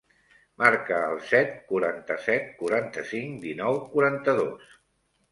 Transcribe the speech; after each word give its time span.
Marca 0.61 0.95
el 1.09 1.17
set, 1.31 1.51
quaranta-set, 1.71 2.47
quaranta-cinc, 2.61 3.35
dinou, 3.43 3.77
quaranta-dos. 3.93 4.73